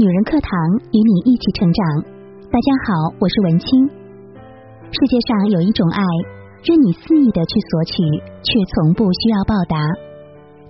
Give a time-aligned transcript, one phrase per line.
[0.00, 0.50] 女人课堂
[0.92, 1.84] 与你一起成长。
[2.48, 3.68] 大家好，我是文清。
[4.88, 6.00] 世界上有一种爱，
[6.64, 8.00] 任你肆意的去索取，
[8.40, 9.76] 却从不需要报答。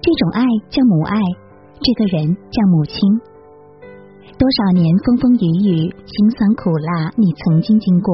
[0.02, 1.14] 这种爱叫母爱，
[1.78, 2.98] 这个人叫母亲。
[4.34, 8.10] 多少年风风雨雨、辛酸苦辣，你曾经经过；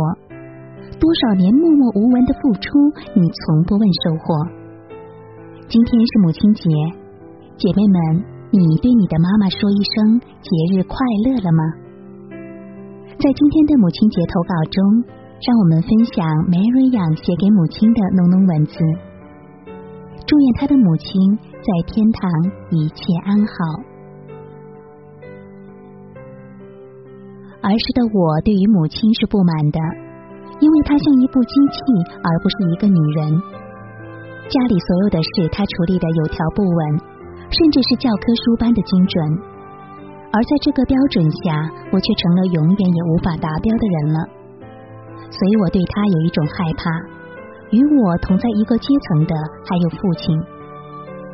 [1.00, 4.36] 多少年默默无闻的付出，你从不问收获。
[5.64, 6.68] 今天是母亲节，
[7.56, 8.35] 姐妹们。
[8.56, 10.96] 你对你的妈妈说一声节日快
[11.28, 11.60] 乐了吗？
[13.20, 14.80] 在今天的母亲节投稿中，
[15.44, 18.80] 让我们分享梅瑞养写给母亲的浓浓文字，
[20.24, 22.32] 祝愿她的母亲在天堂
[22.70, 23.52] 一切安好。
[27.60, 29.78] 儿时的我对于母亲是不满的，
[30.60, 31.76] 因为她像一部机器，
[32.24, 33.36] 而不是一个女人。
[34.48, 37.15] 家里所有的事，她处理的有条不紊。
[37.50, 39.22] 甚至是教科书般的精准，
[40.32, 44.18] 而在这个标准下，我却成了永远也无法达标的人了。
[45.30, 46.90] 所以我对他有一种害怕。
[47.70, 49.34] 与我同在一个阶层的
[49.66, 50.38] 还有父亲，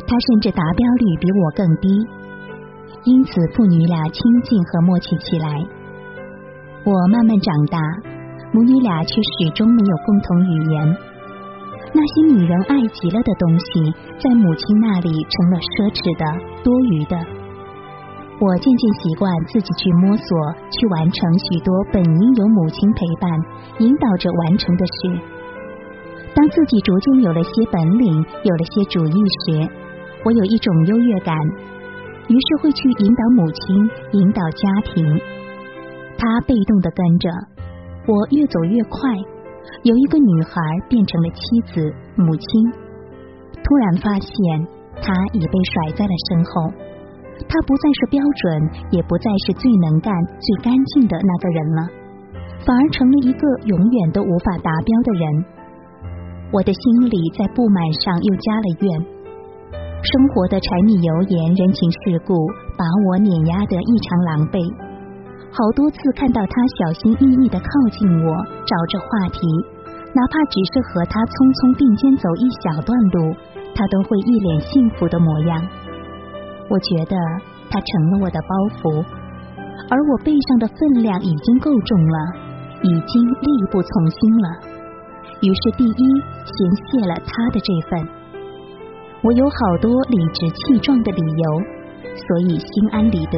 [0.09, 1.89] 他甚至达标率比我更低，
[3.05, 5.63] 因此父女俩亲近和默契起来。
[6.85, 7.79] 我慢慢长大，
[8.53, 10.97] 母女俩却始终没有共同语言。
[11.95, 16.25] 那些女人爱极了的东西，在母亲那里成了奢侈的、
[16.65, 17.17] 多余的。
[18.41, 20.27] 我渐渐习惯自己去摸索，
[20.73, 23.31] 去完成许多本应由母亲陪伴、
[23.79, 25.21] 引导着完成的事。
[26.34, 29.69] 当自己逐渐有了些本领，有了些主意时，
[30.25, 31.37] 我有一种优越感，
[32.27, 35.05] 于是会去引导母亲，引导家庭。
[36.17, 37.29] 她被动的跟着
[38.09, 38.99] 我，越走越快。
[39.83, 40.55] 有一个女孩
[40.89, 41.41] 变成了妻
[41.73, 42.47] 子、母亲，
[43.63, 44.35] 突然发现
[45.03, 46.73] 她已被甩在了身后。
[47.49, 51.83] 她不再是标准，也不再是最能干、最干净的那个人了，
[52.65, 55.45] 反而成了一个永远都无法达标的人。
[56.53, 59.06] 我的心里在不满上又加了怨。
[60.03, 62.34] 生活的柴米油盐、人情世故，
[62.77, 64.59] 把我碾压得异常狼狈。
[65.53, 68.29] 好多次看到他小心翼翼的靠近我，
[68.65, 69.45] 找着话题，
[70.17, 73.37] 哪怕只是和他匆匆并肩走一小段路，
[73.77, 75.61] 他都会一脸幸福的模样。
[76.73, 77.13] 我觉得
[77.69, 79.05] 他成了我的包袱，
[79.93, 82.17] 而我背上的分量已经够重了，
[82.81, 84.49] 已经力不从心了。
[85.45, 86.03] 于是第一
[86.49, 88.09] 先卸了他的这份。
[89.21, 91.47] 我有好多理直气壮的理由，
[92.17, 93.37] 所以心安理得。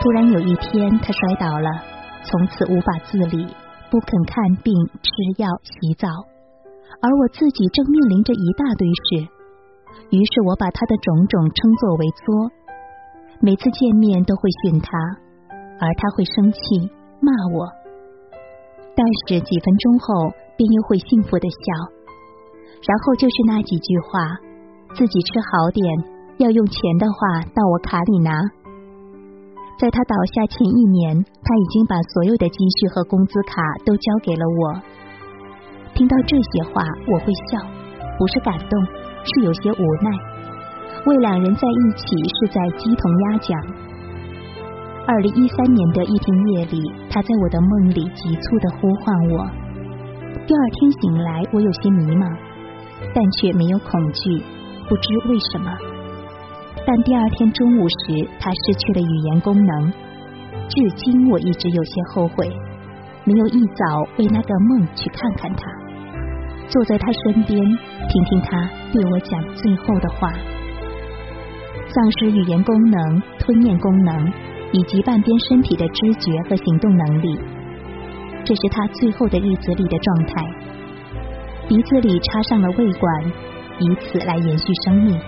[0.00, 1.68] 突然有一天，他摔倒了，
[2.24, 3.46] 从此无法自理，
[3.90, 4.72] 不肯看病、
[5.02, 6.08] 吃药、洗澡，
[7.02, 9.28] 而我自己正面临着一大堆事。
[10.08, 12.50] 于是我把他的种种称作为作，
[13.40, 14.88] 每次见面都会训他，
[15.78, 16.58] 而他会生气
[17.20, 17.68] 骂我，
[18.96, 21.92] 但是几分钟后便又会幸福的笑，
[22.88, 24.24] 然后就是那几句话：
[24.96, 25.84] 自己吃好点，
[26.38, 28.32] 要用钱的话到我卡里拿。
[29.80, 34.76] 在他倒下前一年，他已经把所有的积蓄和工资卡都交给了我。
[35.94, 37.56] 听到这些话，我会笑，
[38.18, 38.78] 不是感动，
[39.24, 40.10] 是有些无奈。
[41.06, 43.58] 为两人在一起是在鸡同鸭讲。
[45.06, 49.48] 二零一三年的一天夜里，他在我的梦里急促的呼唤我。
[50.46, 52.30] 第二天醒来，我有些迷茫，
[53.14, 54.44] 但却没有恐惧，
[54.90, 55.72] 不知为什么。
[56.86, 59.92] 但第二天中午时，他失去了语言功能。
[60.68, 62.48] 至今我一直有些后悔，
[63.24, 63.84] 没有一早
[64.18, 65.64] 为那个梦去看看他，
[66.68, 70.32] 坐在他身边，听听他对我讲最后的话。
[71.88, 74.32] 丧失语言功能、吞咽功能
[74.72, 77.38] 以及半边身体的知觉和行动能力，
[78.44, 80.34] 这是他最后的日子里的状态。
[81.68, 83.24] 鼻子里插上了胃管，
[83.80, 85.20] 以此来延续生命。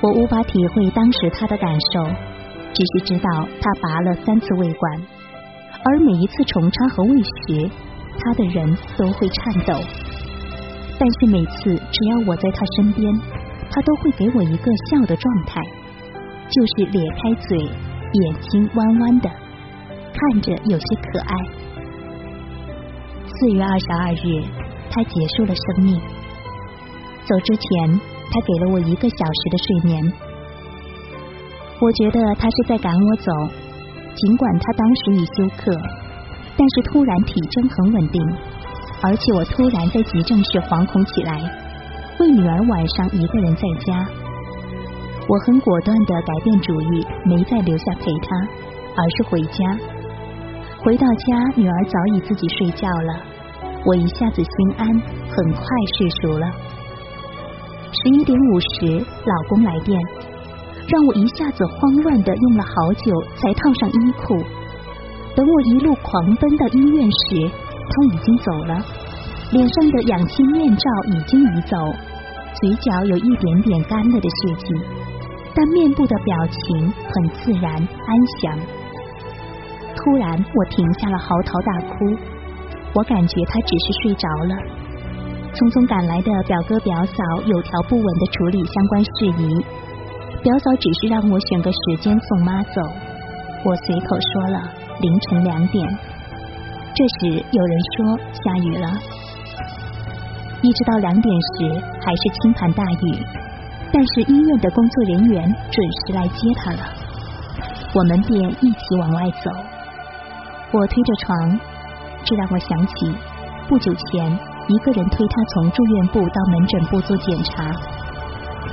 [0.00, 2.04] 我无法体会当时他的感受，
[2.74, 5.02] 只是知道他拔了三次胃管，
[5.82, 7.70] 而每一次重插和喂食，
[8.18, 9.72] 他的人都会颤抖。
[10.98, 13.12] 但是每次只要我在他身边，
[13.70, 15.62] 他都会给我一个笑的状态，
[16.50, 19.30] 就是咧开嘴，眼睛弯弯的，
[20.12, 21.34] 看着有些可爱。
[23.26, 24.44] 四月二十二日，
[24.90, 25.98] 他结束了生命，
[27.26, 28.13] 走之前。
[28.34, 30.12] 他给了我一个小时的睡眠，
[31.80, 33.30] 我觉得他是在赶我走。
[34.16, 35.72] 尽管他当时已休克，
[36.56, 38.20] 但是突然体征很稳定，
[39.02, 41.38] 而且我突然在急诊室惶恐起来，
[42.18, 44.04] 为女儿晚上一个人在家。
[45.28, 48.34] 我很果断的改变主意，没再留下陪他，
[48.96, 49.78] 而是回家。
[50.82, 53.14] 回到家，女儿早已自己睡觉了，
[53.86, 55.62] 我一下子心安，很快
[55.98, 56.46] 睡熟了。
[57.94, 59.96] 十一点五十，老公来电，
[60.88, 64.34] 让我一下子慌乱的用了好久才套上衣裤。
[65.36, 67.50] 等我一路狂奔到医院时，
[67.88, 68.84] 他已经走了，
[69.52, 71.76] 脸上的氧气面罩已经移走，
[72.60, 74.74] 嘴角有一点点干了的血迹，
[75.54, 78.58] 但面部的表情很自然安详。
[79.94, 81.94] 突然，我停下了嚎啕大哭，
[82.94, 84.73] 我感觉他只是睡着了。
[85.54, 89.46] 匆匆赶来的表哥表嫂有条不紊的处理相关事宜，
[90.42, 92.82] 表嫂只是让我选个时间送妈走，
[93.62, 94.58] 我随口说了。
[95.00, 95.98] 凌晨两点，
[96.94, 98.86] 这时有人说下雨了。
[100.62, 103.18] 一直到两点时还是倾盆大雨，
[103.92, 106.78] 但是医院的工作人员准时来接他了。
[107.92, 109.50] 我们便一起往外走。
[110.72, 111.60] 我推着床，
[112.24, 113.14] 这让我想起
[113.68, 117.70] 不久前一个人推他从住院部到门诊部做检查，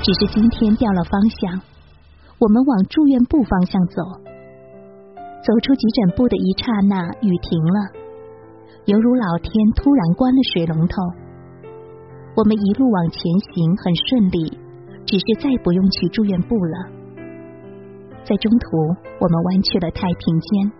[0.02, 1.60] 只是今天调了方向，
[2.40, 4.02] 我们往住院部方向走。
[5.44, 7.92] 走出急诊部的一刹那，雨停了，
[8.86, 10.96] 犹如老天突然关了水龙头。
[12.38, 13.20] 我们一路往前
[13.52, 14.48] 行，很顺利，
[15.06, 16.88] 只是再不用去住院部了。
[18.24, 18.78] 在中途，
[19.20, 20.72] 我们弯去了太平间，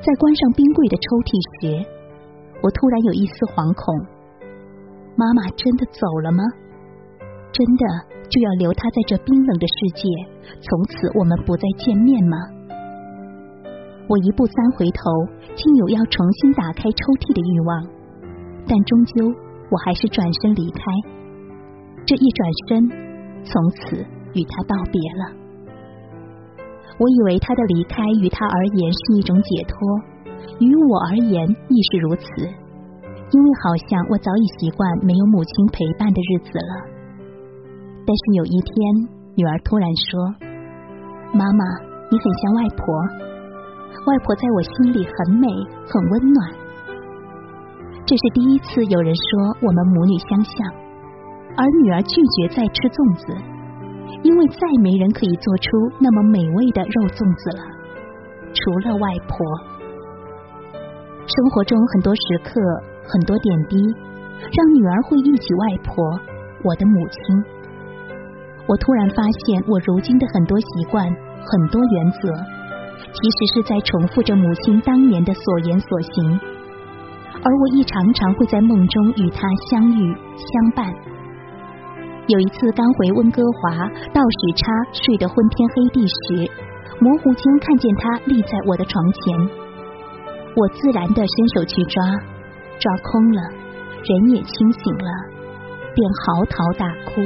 [0.00, 1.99] 在关上冰柜的抽屉时，
[2.62, 3.94] 我突然有一丝惶恐：
[5.16, 6.44] 妈妈真的走了吗？
[7.52, 7.84] 真的
[8.28, 10.04] 就要留她在这冰冷的世界，
[10.60, 12.36] 从此我们不再见面吗？
[14.08, 15.10] 我一步三回头，
[15.54, 17.70] 竟有要重新打开抽屉的欲望，
[18.66, 19.26] 但终究
[19.70, 20.82] 我还是转身离开。
[22.06, 22.88] 这一转身，
[23.44, 23.96] 从此
[24.34, 25.22] 与他道别了。
[26.98, 29.78] 我以为他的离开于他而言是一种解脱，
[30.58, 32.24] 于我而言亦是如此，
[33.30, 36.72] 因为好像我早已习惯没有母亲陪伴的日子了。
[38.06, 38.74] 但是有一天，
[39.36, 40.34] 女儿突然说
[41.32, 41.64] ：“妈妈，
[42.10, 42.84] 你很像外婆。”
[44.06, 45.46] 外婆在我心里很美，
[45.86, 46.50] 很温暖。
[48.06, 49.22] 这是第一次有人说
[49.60, 50.54] 我们母女相像，
[51.56, 53.26] 而女儿拒绝再吃粽子，
[54.22, 55.68] 因为再没人可以做出
[56.00, 57.62] 那么美味的肉粽子了，
[58.54, 59.36] 除了外婆。
[61.30, 62.60] 生活中很多时刻，
[63.06, 63.76] 很多点滴，
[64.50, 66.02] 让女儿会忆起外婆，
[66.64, 67.20] 我的母亲。
[68.66, 72.34] 我突然发现，我如今的很多习惯，很多原则。
[73.14, 76.40] 其实是在重复着母亲当年的所言所行，
[77.44, 80.92] 而我亦常常会在梦中与她相遇相伴。
[82.26, 86.50] 有一次刚回温哥华，倒时差睡得昏天黑地时，
[86.98, 89.48] 模糊间看见她立在我的床前，
[90.56, 92.02] 我自然的伸手去抓，
[92.78, 93.40] 抓空了，
[94.02, 95.10] 人也清醒了，
[95.94, 97.20] 便嚎啕大哭。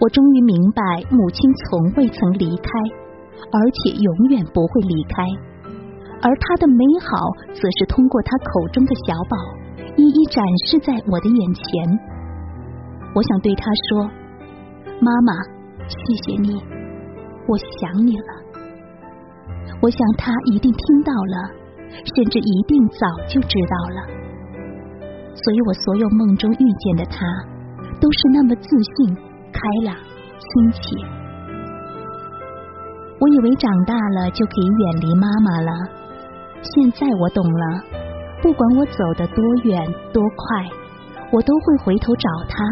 [0.00, 2.70] 我终于明白，母亲从未曾离开。
[3.50, 5.24] 而且永远不会离开，
[6.22, 7.10] 而她的美好，
[7.52, 9.36] 则是通过她口中的小宝，
[9.96, 11.62] 一一展示在我的眼前。
[13.14, 14.08] 我想对他说
[15.02, 15.34] ：“妈妈，
[15.88, 16.54] 谢谢你，
[17.48, 18.30] 我想你了。”
[19.82, 21.50] 我想他一定听到了，
[22.14, 24.22] 甚至一定早就知道了。
[25.34, 27.24] 所以我所有梦中遇见的他，
[28.00, 29.16] 都是那么自信、
[29.52, 29.96] 开朗、
[30.38, 30.80] 亲切。
[33.18, 35.72] 我以为长大了就可以远离妈妈了，
[36.60, 37.82] 现在我懂了。
[38.42, 40.68] 不管我走得多远多快，
[41.30, 42.64] 我都会回头找他，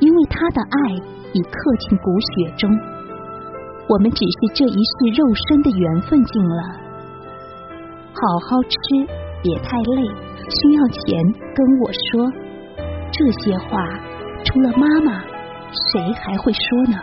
[0.00, 0.94] 因为他的爱
[1.34, 2.70] 已刻进骨血中。
[3.86, 6.79] 我们只是这一世肉身的缘分尽了。
[8.12, 8.76] 好好吃，
[9.42, 10.02] 别太累，
[10.50, 11.22] 需要钱
[11.54, 12.30] 跟我说。
[13.12, 13.78] 这些话，
[14.44, 15.22] 除了妈妈，
[15.92, 16.98] 谁还会说呢？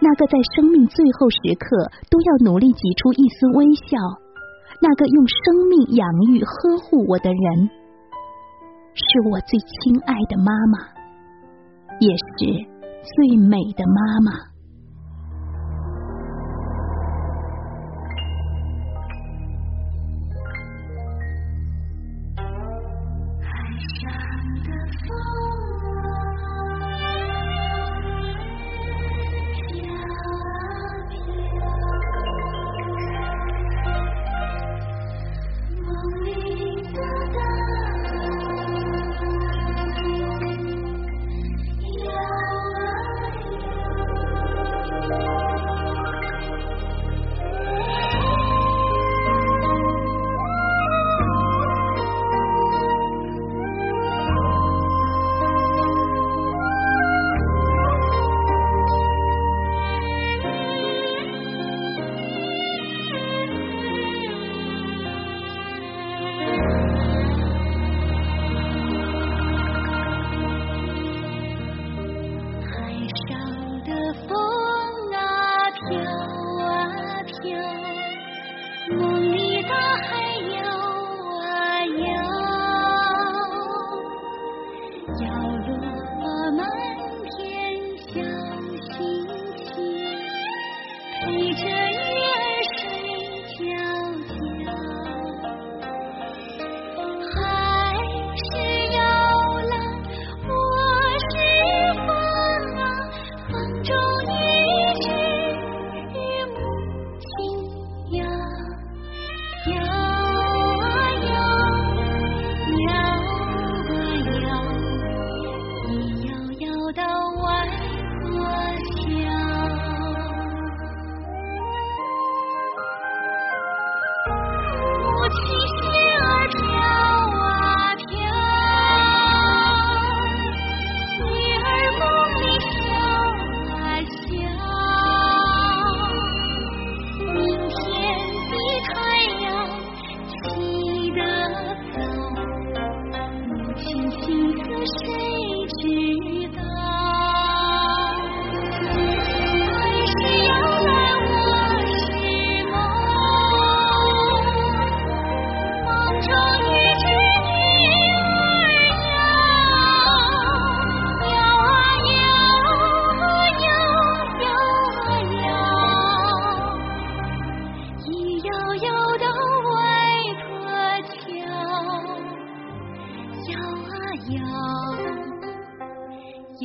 [0.00, 3.96] 那个在生命最后时刻都要努力挤出一丝微笑，
[4.80, 7.70] 那个用生命养育呵护我的人，
[8.94, 10.78] 是我最亲爱的妈妈，
[12.00, 12.66] 也是
[13.16, 14.53] 最美的妈妈。
[25.00, 25.43] fall.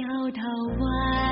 [0.10, 0.42] 偷偷
[0.80, 1.29] 望